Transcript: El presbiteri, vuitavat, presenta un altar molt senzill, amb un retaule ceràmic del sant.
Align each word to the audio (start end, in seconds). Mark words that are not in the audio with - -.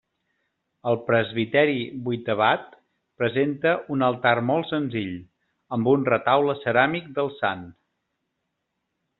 El 0.91 0.95
presbiteri, 1.09 1.75
vuitavat, 2.07 2.65
presenta 3.23 3.75
un 3.97 4.05
altar 4.09 4.33
molt 4.49 4.71
senzill, 4.73 5.13
amb 5.79 5.93
un 5.95 6.09
retaule 6.11 6.57
ceràmic 6.65 7.15
del 7.21 7.31
sant. 7.43 7.63